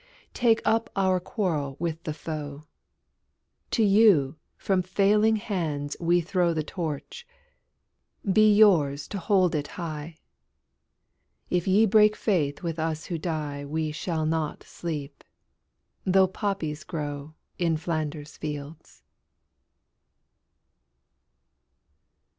[0.33, 2.63] Take up our quarrel with the foe:
[3.69, 7.27] To you from failing hands we throw The Torch:
[8.33, 10.17] be yours to hold it high!
[11.51, 15.23] If ye break faith with us who die We shall not sleep,
[16.03, 19.03] though poppies grow In Flanders fields.